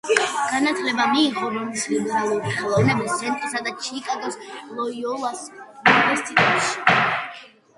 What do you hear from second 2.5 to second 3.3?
ხელოვნების